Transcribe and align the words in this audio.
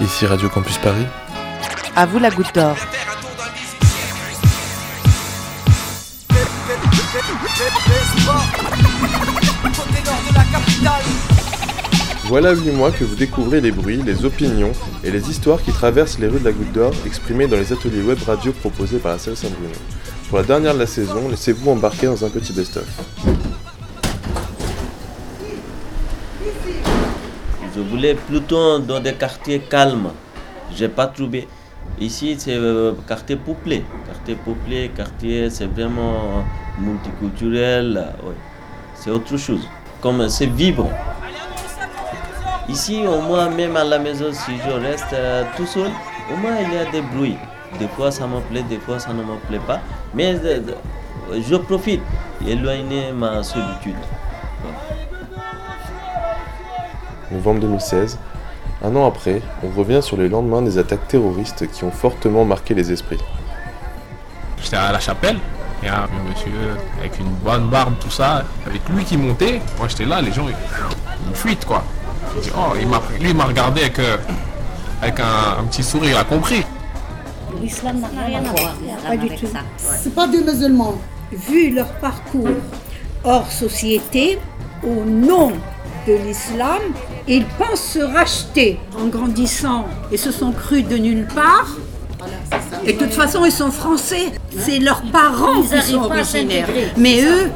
Ici 0.00 0.26
Radio 0.26 0.48
Campus 0.48 0.76
Paris. 0.78 1.06
À 1.94 2.04
vous 2.04 2.18
la 2.18 2.30
goutte 2.30 2.52
d'or. 2.52 2.76
Voilà 12.24 12.54
8 12.54 12.72
mois 12.72 12.90
que 12.90 13.04
vous 13.04 13.14
découvrez 13.14 13.60
les 13.60 13.70
bruits, 13.70 14.02
les 14.02 14.24
opinions 14.24 14.72
et 15.04 15.12
les 15.12 15.30
histoires 15.30 15.62
qui 15.62 15.70
traversent 15.70 16.18
les 16.18 16.26
rues 16.26 16.40
de 16.40 16.44
la 16.44 16.52
Goutte 16.52 16.72
d'Or 16.72 16.92
exprimées 17.06 17.46
dans 17.46 17.56
les 17.56 17.72
ateliers 17.72 18.02
web 18.02 18.18
radio 18.26 18.52
proposés 18.52 18.98
par 18.98 19.12
la 19.12 19.18
salle 19.18 19.36
Saint-Bruno. 19.36 19.74
Pour 20.28 20.38
la 20.38 20.44
dernière 20.44 20.74
de 20.74 20.80
la 20.80 20.86
saison, 20.86 21.28
laissez-vous 21.28 21.70
embarquer 21.70 22.06
dans 22.06 22.24
un 22.24 22.30
petit 22.30 22.52
best-of. 22.52 22.84
Voulais 27.94 28.14
plutôt 28.14 28.80
dans 28.80 28.98
des 28.98 29.14
quartiers 29.14 29.60
calmes. 29.60 30.10
J'ai 30.74 30.88
pas 30.88 31.06
trouvé. 31.06 31.46
Ici, 32.00 32.34
c'est 32.38 32.56
euh, 32.56 32.92
quartier 33.06 33.36
peuplé. 33.36 33.84
Quartier 34.06 34.34
peuplé, 34.34 34.90
quartier, 34.96 35.48
c'est 35.48 35.66
vraiment 35.66 36.44
multiculturel. 36.78 37.96
euh. 37.98 38.32
C'est 38.96 39.10
autre 39.10 39.36
chose. 39.36 39.68
Comme 40.00 40.28
c'est 40.28 40.46
vibrant. 40.46 40.90
Ici, 42.68 43.04
au 43.06 43.20
moins, 43.20 43.48
même 43.48 43.76
à 43.76 43.84
la 43.84 43.98
maison, 44.00 44.32
si 44.32 44.52
je 44.66 44.72
reste 44.72 45.12
euh, 45.12 45.44
tout 45.56 45.66
seul, 45.66 45.90
au 46.32 46.36
moins 46.36 46.56
il 46.66 46.72
y 46.74 46.78
a 46.78 46.90
des 46.90 47.02
bruits. 47.02 47.36
Des 47.78 47.88
fois 47.88 48.10
ça 48.10 48.26
me 48.26 48.40
plaît, 48.48 48.64
des 48.68 48.78
fois 48.78 48.98
ça 48.98 49.12
ne 49.12 49.22
me 49.22 49.36
plaît 49.48 49.64
pas. 49.66 49.80
Mais 50.14 50.34
euh, 50.44 50.60
je 51.48 51.56
profite, 51.56 52.02
éloigner 52.46 53.12
ma 53.12 53.42
solitude. 53.42 54.02
Novembre 57.34 57.60
2016. 57.60 58.18
Un 58.84 58.96
an 58.96 59.06
après, 59.06 59.40
on 59.62 59.68
revient 59.78 60.00
sur 60.02 60.16
les 60.16 60.28
lendemains 60.28 60.62
des 60.62 60.78
attaques 60.78 61.08
terroristes 61.08 61.70
qui 61.70 61.84
ont 61.84 61.90
fortement 61.90 62.44
marqué 62.44 62.74
les 62.74 62.92
esprits. 62.92 63.18
J'étais 64.62 64.76
à 64.76 64.92
la 64.92 65.00
chapelle, 65.00 65.38
il 65.82 65.86
y 65.86 65.88
a 65.90 66.02
un 66.04 66.28
monsieur 66.28 66.52
avec 67.00 67.18
une 67.18 67.28
bonne 67.44 67.68
barbe, 67.68 67.94
tout 68.00 68.10
ça, 68.10 68.44
avec 68.66 68.82
lui 68.88 69.04
qui 69.04 69.16
montait. 69.16 69.60
Moi 69.78 69.88
j'étais 69.88 70.04
là, 70.06 70.20
les 70.20 70.32
gens 70.32 70.46
ils, 70.48 70.54
ils 71.28 71.34
fuitent 71.36 71.64
quoi. 71.64 71.82
Dit, 72.42 72.50
oh, 72.56 72.74
il 72.80 72.88
m'a, 72.88 73.00
lui 73.20 73.30
il 73.30 73.36
m'a 73.36 73.44
regardé 73.44 73.82
avec, 73.82 73.98
euh, 73.98 74.16
avec 75.02 75.20
un, 75.20 75.60
un 75.60 75.64
petit 75.64 75.82
sourire, 75.84 76.10
il 76.12 76.16
a 76.16 76.24
compris. 76.24 76.64
L'islam 77.60 78.00
n'a 78.00 78.08
rien 78.26 78.40
à 78.40 78.50
voir 78.50 78.74
Pas 79.06 79.16
du 79.16 79.26
avec 79.26 79.40
tout. 79.40 79.46
ça. 79.46 79.60
C'est 79.76 80.14
pas 80.14 80.26
des 80.26 80.42
musulmans. 80.42 80.94
Vu 81.32 81.72
leur 81.74 81.86
parcours 81.94 82.48
hors 83.22 83.50
société, 83.50 84.38
au 84.82 85.04
nom 85.04 85.52
de 86.06 86.14
l'islam, 86.14 86.80
ils 87.26 87.44
pensent 87.44 87.92
se 87.92 87.98
racheter 87.98 88.78
en 89.00 89.06
grandissant 89.06 89.86
et 90.12 90.16
se 90.16 90.30
sont 90.30 90.52
crus 90.52 90.86
de 90.86 90.96
nulle 90.96 91.26
part. 91.34 91.76
Et 92.86 92.92
de 92.92 92.98
toute 92.98 93.12
façon, 93.12 93.44
ils 93.44 93.52
sont 93.52 93.70
français. 93.70 94.32
C'est 94.56 94.78
leurs 94.78 95.02
parents 95.02 95.62
Ils 95.62 95.80
qui 95.80 95.92
sont 95.92 96.02
originaires. 96.02 96.68
Mais 96.96 97.22
eux, 97.22 97.50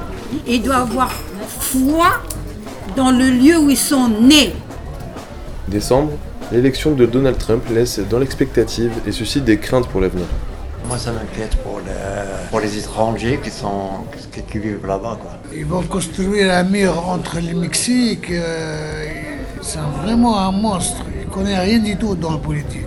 ils 0.47 0.63
doivent 0.63 0.91
avoir 0.91 1.11
foi 1.61 2.09
dans 2.97 3.11
le 3.11 3.31
lieu 3.31 3.59
où 3.59 3.71
ils 3.71 3.77
sont 3.77 4.09
nés. 4.09 4.55
Décembre, 5.69 6.13
l'élection 6.53 6.95
de 6.95 7.07
Donald 7.07 7.39
Trump 7.39 7.63
laisse 7.71 8.01
dans 8.01 8.19
l'expectative 8.19 8.93
et 9.07 9.13
suscite 9.13 9.45
des 9.45 9.59
craintes 9.59 9.89
pour 9.89 10.01
l'avenir. 10.01 10.27
Moi, 10.89 10.97
ça 10.98 11.12
m'inquiète 11.12 11.55
pour, 11.62 11.78
le- 11.78 12.48
pour 12.50 12.61
les 12.61 12.78
étrangers 12.78 13.39
qui, 13.42 13.50
sont, 13.50 13.91
qui, 14.33 14.41
qui 14.42 14.58
vivent 14.58 14.86
là-bas. 14.86 15.19
Quoi. 15.20 15.33
Ils 15.55 15.67
vont 15.67 15.83
construire 15.83 16.50
un 16.55 16.62
mur 16.64 17.06
entre 17.08 17.36
le 17.41 17.55
Mexique. 17.58 18.30
euh, 18.30 19.05
c'est 19.61 19.78
vraiment 20.03 20.39
un 20.41 20.50
monstre. 20.53 21.03
Il 21.20 21.28
ne 21.28 21.30
connaît 21.34 21.58
rien 21.58 21.78
du 21.78 21.97
tout 21.97 22.14
dans 22.14 22.33
la 22.33 22.39
politique. 22.39 22.86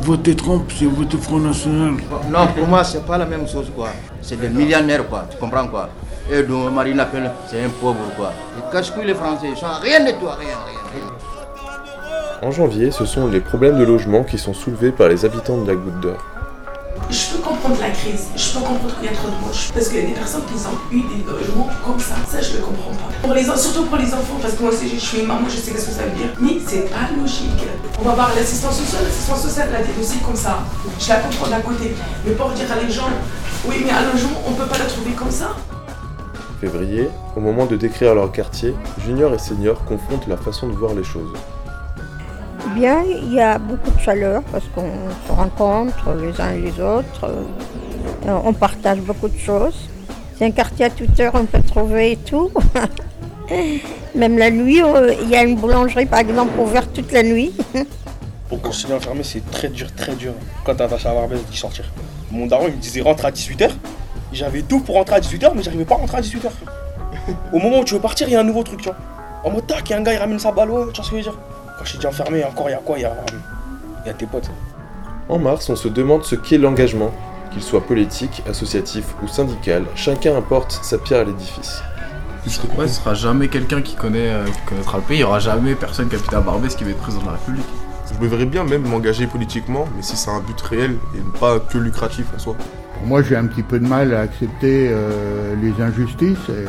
Voter 0.00 0.34
Trump, 0.34 0.64
c'est 0.76 0.86
voter 0.86 1.16
Front 1.18 1.38
National. 1.38 1.94
Non, 2.30 2.46
pour 2.56 2.66
moi, 2.66 2.82
c'est 2.82 3.04
pas 3.04 3.18
la 3.18 3.26
même 3.26 3.46
chose, 3.46 3.70
quoi. 3.74 3.88
C'est 4.22 4.40
des 4.40 4.48
millionnaires, 4.48 5.06
quoi. 5.08 5.26
Tu 5.30 5.36
comprends, 5.36 5.66
quoi. 5.68 5.90
Et 6.32 6.42
donc, 6.42 6.72
Marine 6.72 6.96
Le 6.96 7.04
Pen, 7.04 7.30
c'est 7.48 7.62
un 7.62 7.68
pauvre, 7.68 7.96
quoi. 8.16 8.32
Ils 8.56 8.72
cachent 8.72 8.92
les 9.04 9.14
Français. 9.14 9.48
Ils 9.50 9.56
sont 9.56 9.66
rien 9.80 10.00
de 10.04 10.10
toi, 10.18 10.36
rien, 10.40 10.56
rien. 10.92 12.48
En 12.48 12.50
janvier, 12.50 12.90
ce 12.90 13.04
sont 13.04 13.26
les 13.28 13.40
problèmes 13.40 13.78
de 13.78 13.84
logement 13.84 14.24
qui 14.24 14.38
sont 14.38 14.54
soulevés 14.54 14.90
par 14.92 15.08
les 15.08 15.24
habitants 15.24 15.58
de 15.58 15.68
la 15.68 15.74
Goutte 15.76 16.00
d'Or. 16.00 16.16
Je 17.08 17.32
peux 17.32 17.38
comprendre 17.42 17.76
la 17.80 17.90
crise, 17.90 18.26
je 18.34 18.52
peux 18.52 18.60
comprendre 18.60 18.94
qu'il 18.98 19.06
y 19.06 19.08
a 19.08 19.16
trop 19.16 19.28
de 19.28 19.46
moches. 19.46 19.70
Parce 19.72 19.88
qu'il 19.88 19.98
y 19.98 20.04
a 20.04 20.06
des 20.06 20.12
personnes 20.12 20.42
qui 20.46 20.54
ont 20.54 20.78
eu 20.90 21.02
des 21.02 21.22
logements 21.24 21.68
comme 21.84 22.00
ça, 22.00 22.16
ça 22.28 22.40
je 22.42 22.56
le 22.56 22.62
comprends 22.64 22.90
pas. 22.90 23.56
Surtout 23.56 23.84
pour 23.84 23.96
les 23.96 24.12
enfants, 24.12 24.38
parce 24.40 24.54
que 24.54 24.62
moi 24.62 24.72
aussi 24.72 24.88
je 24.88 24.98
suis 24.98 25.22
maman, 25.22 25.48
je 25.48 25.56
sais 25.56 25.70
ce 25.70 25.86
que 25.86 25.92
ça 25.92 26.02
veut 26.02 26.16
dire. 26.16 26.28
Mais 26.40 26.58
c'est 26.66 26.90
pas 26.90 27.08
logique. 27.16 27.62
On 28.00 28.04
va 28.04 28.14
voir 28.14 28.30
l'assistance 28.34 28.76
sociale, 28.78 29.04
l'assistance 29.04 29.42
sociale 29.42 29.68
elle 29.70 29.82
a 29.82 29.86
des 29.86 29.92
dossiers 29.92 30.20
comme 30.24 30.36
ça. 30.36 30.64
Je 30.98 31.08
la 31.08 31.16
comprends 31.16 31.48
d'un 31.48 31.60
côté. 31.60 31.94
Mais 32.24 32.32
pour 32.32 32.50
dire 32.50 32.70
à 32.70 32.80
les 32.82 32.90
gens, 32.90 33.10
oui 33.66 33.76
mais 33.84 33.92
un 33.92 34.12
logement, 34.12 34.42
on 34.46 34.52
peut 34.52 34.66
pas 34.66 34.78
le 34.78 34.86
trouver 34.86 35.12
comme 35.12 35.30
ça. 35.30 35.56
Février, 36.60 37.08
au 37.36 37.40
moment 37.40 37.66
de 37.66 37.76
décrire 37.76 38.14
leur 38.14 38.32
quartier, 38.32 38.74
Junior 39.04 39.32
et 39.34 39.38
Senior 39.38 39.84
confrontent 39.84 40.26
leur 40.26 40.40
façon 40.40 40.68
de 40.68 40.72
voir 40.72 40.94
les 40.94 41.04
choses. 41.04 41.32
Bien, 42.76 43.02
il 43.08 43.32
y 43.32 43.40
a 43.40 43.56
beaucoup 43.58 43.90
de 43.90 43.98
chaleur 44.00 44.42
parce 44.52 44.64
qu'on 44.74 44.90
se 45.26 45.32
rencontre 45.32 46.12
les 46.20 46.38
uns 46.38 46.52
et 46.52 46.60
les 46.60 46.78
autres. 46.78 47.24
euh, 47.24 48.38
On 48.44 48.52
partage 48.52 48.98
beaucoup 48.98 49.28
de 49.28 49.38
choses. 49.38 49.88
C'est 50.36 50.44
un 50.44 50.50
quartier 50.50 50.84
à 50.84 50.90
toute 50.90 51.18
heure, 51.18 51.32
on 51.36 51.46
peut 51.46 51.62
trouver 51.62 52.18
tout. 52.26 52.50
Même 54.14 54.36
la 54.36 54.50
nuit, 54.50 54.82
il 55.22 55.28
y 55.30 55.36
a 55.36 55.42
une 55.42 55.56
boulangerie 55.56 56.04
par 56.04 56.18
exemple 56.18 56.60
ouverte 56.60 56.92
toute 56.92 57.12
la 57.12 57.22
nuit. 57.22 57.54
Pour 58.50 58.60
continuer 58.60 58.92
enfermé, 58.94 59.22
c'est 59.22 59.50
très 59.50 59.68
dur, 59.68 59.88
très 59.94 60.14
dur. 60.14 60.32
Quand 60.62 60.74
t'attaches 60.74 61.06
à 61.06 61.14
la 61.14 61.20
barbette 61.20 61.46
d'y 61.50 61.56
sortir. 61.56 61.90
Mon 62.30 62.44
daron, 62.46 62.66
il 62.68 62.74
me 62.74 62.80
disait 62.80 63.00
rentre 63.00 63.24
à 63.24 63.30
18h. 63.30 63.70
J'avais 64.34 64.60
tout 64.60 64.80
pour 64.80 64.96
rentrer 64.96 65.16
à 65.16 65.20
18h, 65.20 65.52
mais 65.56 65.62
j'arrivais 65.62 65.86
pas 65.86 65.94
à 65.94 65.98
rentrer 65.98 66.18
à 66.18 66.20
18h. 66.20 66.50
Au 67.54 67.58
moment 67.58 67.78
où 67.80 67.84
tu 67.84 67.94
veux 67.94 68.00
partir, 68.00 68.28
il 68.28 68.34
y 68.34 68.36
a 68.36 68.40
un 68.40 68.44
nouveau 68.44 68.62
truc, 68.62 68.82
tu 68.82 68.88
vois. 68.90 68.98
En 69.44 69.50
mode 69.50 69.66
tac, 69.66 69.88
il 69.88 69.92
y 69.92 69.94
a 69.94 69.98
un 69.98 70.02
gars, 70.02 70.12
il 70.12 70.18
ramène 70.18 70.38
sa 70.38 70.52
balle, 70.52 70.70
ouais, 70.70 70.84
tu 70.92 71.00
vois 71.00 71.04
ce 71.04 71.10
que 71.10 71.16
je 71.18 71.24
veux 71.24 71.30
dire. 71.30 71.38
Quand 71.78 71.84
je 71.84 71.98
dit 71.98 72.06
enfermé, 72.06 72.44
encore, 72.44 72.68
il 72.68 72.72
y 72.72 72.74
a 72.74 72.78
quoi 72.78 72.98
Il 72.98 73.02
y 73.02 73.04
a, 73.04 73.16
il 74.04 74.08
y 74.08 74.10
a 74.10 74.14
tes 74.14 74.26
potes. 74.26 74.50
En 75.28 75.38
mars, 75.38 75.68
on 75.68 75.76
se 75.76 75.88
demande 75.88 76.24
ce 76.24 76.36
qu'est 76.36 76.58
l'engagement, 76.58 77.12
qu'il 77.52 77.62
soit 77.62 77.80
politique, 77.80 78.42
associatif 78.48 79.04
ou 79.22 79.28
syndical, 79.28 79.84
chacun 79.94 80.36
apporte 80.36 80.72
sa 80.82 80.98
pierre 80.98 81.20
à 81.20 81.24
l'édifice. 81.24 81.82
Ouais, 82.78 82.86
ce 82.86 83.00
sera 83.00 83.14
jamais 83.14 83.48
quelqu'un 83.48 83.82
qui, 83.82 83.96
connaît, 83.96 84.30
euh, 84.30 84.44
qui 84.44 84.60
connaîtra 84.68 84.98
le 84.98 85.02
pays, 85.02 85.16
il 85.18 85.20
y 85.22 85.24
aura 85.24 85.40
jamais 85.40 85.74
personne 85.74 86.08
qui 86.08 86.14
a 86.14 86.18
habité 86.18 86.36
à 86.36 86.40
Barbès 86.40 86.76
qui 86.76 86.84
va 86.84 86.90
être 86.90 86.98
président 86.98 87.22
de 87.22 87.26
la 87.26 87.32
République. 87.32 87.66
Je 88.14 88.22
me 88.22 88.28
verrais 88.28 88.46
bien 88.46 88.62
même 88.62 88.82
m'engager 88.82 89.26
politiquement, 89.26 89.86
mais 89.96 90.02
si 90.02 90.16
c'est 90.16 90.30
un 90.30 90.40
but 90.40 90.60
réel 90.60 90.96
et 91.16 91.38
pas 91.40 91.58
que 91.58 91.76
lucratif 91.76 92.26
en 92.36 92.38
soi. 92.38 92.56
Moi, 93.04 93.22
j'ai 93.22 93.36
un 93.36 93.46
petit 93.46 93.64
peu 93.64 93.80
de 93.80 93.86
mal 93.86 94.14
à 94.14 94.20
accepter 94.20 94.88
euh, 94.90 95.54
les 95.60 95.82
injustices. 95.82 96.48
Et, 96.48 96.66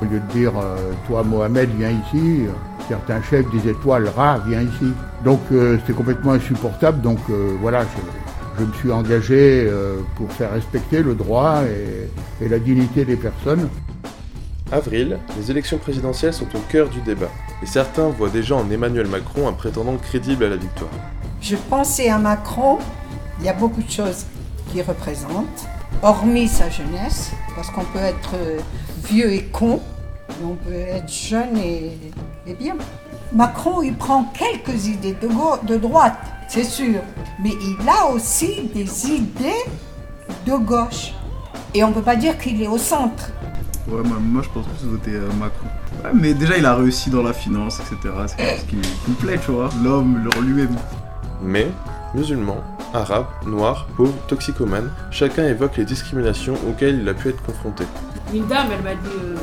au 0.00 0.04
lieu 0.04 0.20
de 0.20 0.32
dire, 0.32 0.52
euh, 0.56 0.76
toi, 1.06 1.22
Mohamed, 1.22 1.70
viens 1.78 1.90
ici, 1.90 2.42
euh, 2.46 2.50
certains 2.88 3.22
chefs 3.22 3.48
disaient, 3.50 3.74
toi, 3.82 3.98
le 3.98 4.08
rat, 4.10 4.38
viens 4.46 4.62
ici. 4.62 4.92
Donc, 5.24 5.40
euh, 5.52 5.78
c'était 5.80 5.94
complètement 5.94 6.32
insupportable. 6.32 7.00
Donc, 7.00 7.18
euh, 7.30 7.56
voilà, 7.60 7.82
je, 7.82 8.60
je 8.60 8.64
me 8.64 8.72
suis 8.74 8.92
engagé 8.92 9.66
euh, 9.66 9.96
pour 10.16 10.30
faire 10.32 10.52
respecter 10.52 11.02
le 11.02 11.14
droit 11.14 11.62
et, 11.64 12.44
et 12.44 12.48
la 12.48 12.58
dignité 12.58 13.04
des 13.04 13.16
personnes. 13.16 13.68
Avril, 14.72 15.18
les 15.38 15.50
élections 15.50 15.78
présidentielles 15.78 16.32
sont 16.34 16.48
au 16.56 16.60
cœur 16.68 16.88
du 16.88 17.00
débat, 17.00 17.30
et 17.62 17.66
certains 17.66 18.08
voient 18.08 18.28
déjà 18.30 18.56
en 18.56 18.68
Emmanuel 18.68 19.06
Macron 19.06 19.46
un 19.46 19.52
prétendant 19.52 19.96
crédible 19.96 20.42
à 20.42 20.48
la 20.48 20.56
victoire. 20.56 20.90
Je 21.40 21.54
pensais 21.54 22.08
à 22.08 22.18
Macron, 22.18 22.78
il 23.38 23.46
y 23.46 23.48
a 23.48 23.52
beaucoup 23.52 23.80
de 23.82 23.90
choses 23.90 24.26
qu'il 24.72 24.82
représente, 24.82 25.68
hormis 26.02 26.48
sa 26.48 26.68
jeunesse, 26.68 27.30
parce 27.54 27.70
qu'on 27.70 27.84
peut 27.84 28.00
être 28.00 28.34
euh, 28.34 28.58
vieux 29.08 29.32
et 29.32 29.44
con, 29.44 29.80
mais 30.28 30.46
on 30.46 30.54
peut 30.54 30.72
être 30.72 31.12
jeune 31.12 31.56
et, 31.56 31.92
et 32.46 32.54
bien. 32.54 32.76
Macron, 33.32 33.82
il 33.82 33.94
prend 33.94 34.24
quelques 34.34 34.86
idées 34.86 35.16
de, 35.20 35.28
de 35.66 35.76
droite, 35.76 36.18
c'est 36.48 36.64
sûr, 36.64 37.00
mais 37.42 37.50
il 37.50 37.88
a 37.88 38.06
aussi 38.12 38.70
des 38.74 39.10
idées 39.10 39.64
de 40.46 40.56
gauche. 40.56 41.12
Et 41.74 41.84
on 41.84 41.88
ne 41.88 41.94
peut 41.94 42.02
pas 42.02 42.16
dire 42.16 42.38
qu'il 42.38 42.62
est 42.62 42.68
au 42.68 42.78
centre. 42.78 43.30
Ouais, 43.88 44.02
moi, 44.02 44.18
moi, 44.20 44.42
je 44.42 44.48
pense 44.48 44.66
plus 44.66 44.88
voter 44.88 45.14
euh, 45.14 45.28
Macron. 45.38 45.66
Ouais, 46.02 46.10
mais 46.14 46.34
déjà 46.34 46.56
il 46.56 46.66
a 46.66 46.74
réussi 46.74 47.10
dans 47.10 47.22
la 47.22 47.32
finance, 47.32 47.80
etc. 47.80 48.14
C'est 48.26 48.56
chose 48.56 48.66
qui, 48.68 48.76
me 48.76 49.14
plaît, 49.14 49.38
tu 49.44 49.52
vois. 49.52 49.68
L'homme, 49.82 50.28
lui-même. 50.42 50.76
Mais, 51.42 51.68
musulmans, 52.14 52.64
arabes, 52.96 53.26
noirs, 53.46 53.86
pauvres, 53.96 54.14
toxicomanes, 54.28 54.90
chacun 55.10 55.46
évoque 55.46 55.76
les 55.76 55.84
discriminations 55.84 56.54
auxquelles 56.68 57.00
il 57.02 57.08
a 57.08 57.14
pu 57.14 57.28
être 57.30 57.42
confronté. 57.42 57.84
Une 58.34 58.46
dame, 58.46 58.66
elle 58.76 58.82
m'a 58.82 58.94
dit. 58.94 59.08
euh, 59.14 59.36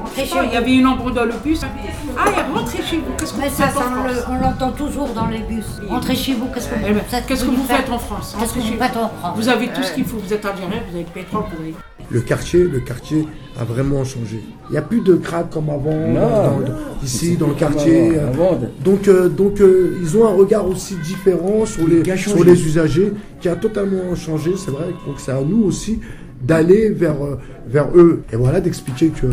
Rentrez 0.00 0.24
chez 0.26 0.34
pas, 0.34 0.42
il 0.44 0.48
y 0.48 0.50
vous. 0.50 0.56
avait 0.56 0.74
une 0.74 0.86
embrouille 0.86 1.12
dans 1.14 1.24
le 1.24 1.32
bus. 1.44 1.60
Ah, 1.64 2.24
il 2.26 2.36
y 2.36 2.40
a 2.40 2.58
rentrez 2.58 2.82
chez 2.82 2.96
vous. 2.96 3.12
Qu'est-ce 3.18 3.32
que 3.34 3.38
Mais 3.40 3.48
vous 3.48 3.54
ça, 3.54 3.68
faites 3.68 3.74
ça, 3.78 3.84
on 3.88 3.92
France 4.04 4.12
le- 4.28 4.34
on 4.34 4.40
l'entend 4.40 4.72
toujours 4.72 5.08
dans 5.10 5.26
les 5.26 5.38
bus. 5.38 5.64
Rentrez 5.88 6.16
chez 6.16 6.34
vous, 6.34 6.46
qu'est-ce 6.52 6.68
que 6.68 6.74
Eh 6.80 6.84
ben, 6.92 6.94
vous 6.94 7.00
faites 7.08 7.26
Qu'est-ce 7.26 7.44
que 7.44 7.50
vous 7.50 7.64
faites 7.64 7.88
en 7.90 7.98
France 7.98 8.36
Qu'est-ce 8.38 8.54
que 8.54 8.58
vous 8.58 8.76
faites 8.78 8.96
en 8.96 9.08
France 9.08 9.36
Vous 9.36 9.48
avez 9.48 9.68
tout 9.68 9.82
ce 9.82 9.92
qu'il 9.92 10.04
faut. 10.04 10.18
Vous 10.18 10.32
êtes 10.32 10.44
algérien, 10.44 10.80
vous 10.88 10.94
avez 10.96 11.04
le 11.04 11.10
pétrole, 11.10 11.44
vous 11.54 11.62
avez. 11.62 11.74
Le 12.12 12.20
quartier, 12.20 12.64
le 12.64 12.80
quartier 12.80 13.26
a 13.60 13.64
vraiment 13.64 14.04
changé. 14.04 14.42
Il 14.68 14.72
n'y 14.72 14.78
a 14.78 14.82
plus 14.82 15.00
de 15.00 15.14
crack 15.16 15.50
comme 15.50 15.68
avant 15.70 15.90
Non. 16.08 16.20
dans- 16.20 16.60
dans- 16.60 16.74
ici 17.04 17.36
dans 17.36 17.48
le 17.48 17.54
quartier. 17.54 18.18
avant. 18.18 18.58
Donc, 18.84 19.08
euh, 19.08 19.28
donc 19.28 19.60
euh, 19.60 19.96
ils 20.02 20.16
ont 20.16 20.26
un 20.26 20.34
regard 20.34 20.66
aussi 20.68 20.94
différent 20.96 21.66
sur 21.66 21.86
les, 21.86 22.02
sur 22.16 22.44
les 22.44 22.64
usagers, 22.66 23.12
qui 23.40 23.48
a 23.48 23.56
totalement 23.56 24.14
changé, 24.14 24.52
c'est 24.56 24.70
vrai. 24.70 24.86
Donc 25.06 25.16
c'est 25.18 25.32
à 25.32 25.40
nous 25.42 25.64
aussi 25.64 26.00
d'aller 26.42 26.90
vers, 26.90 27.22
euh, 27.24 27.38
vers 27.66 27.88
eux. 27.94 28.22
Et 28.32 28.36
voilà, 28.36 28.60
d'expliquer 28.60 29.08
que 29.08 29.26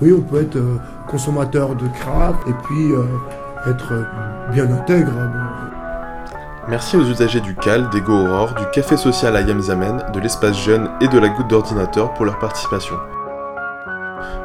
oui, 0.00 0.12
on 0.16 0.20
peut 0.22 0.40
être 0.40 0.58
consommateur 1.10 1.74
de 1.74 1.86
crack 2.00 2.36
et 2.48 2.52
puis 2.64 2.92
être 3.70 3.92
bien 4.52 4.70
intègre. 4.72 5.12
Merci 6.68 6.98
aux 6.98 7.04
usagers 7.04 7.40
du 7.40 7.54
CAL, 7.54 7.88
des 7.88 8.02
Go 8.02 8.12
Aurore, 8.12 8.52
du 8.52 8.64
Café 8.72 8.98
Social 8.98 9.34
à 9.34 9.40
Yamzamen, 9.40 10.04
de 10.12 10.20
l'Espace 10.20 10.54
Jeune 10.54 10.90
et 11.00 11.08
de 11.08 11.18
la 11.18 11.30
Goutte 11.30 11.48
d'Ordinateur 11.48 12.12
pour 12.12 12.26
leur 12.26 12.38
participation. 12.38 12.94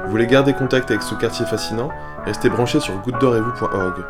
Vous 0.06 0.10
voulez 0.10 0.26
garder 0.26 0.54
contact 0.54 0.90
avec 0.90 1.04
ce 1.04 1.16
quartier 1.16 1.46
fascinant? 1.46 1.90
Restez 2.26 2.48
branchés 2.50 2.80
sur 2.80 2.94
gouttedorezvous.org. 3.02 4.06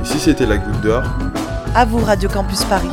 Et 0.00 0.04
si 0.04 0.20
c'était 0.20 0.46
la 0.46 0.58
Goutte 0.58 0.80
d'Or? 0.82 1.02
À 1.74 1.84
vous, 1.84 1.98
Radio 1.98 2.28
Campus 2.28 2.62
Paris. 2.64 2.90